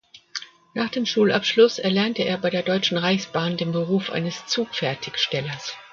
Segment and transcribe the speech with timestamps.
[0.73, 5.77] Nach dem Schulabschluss erlernte er bei der Deutschen Reichsbahn den Beruf eines Zugfertigstellers.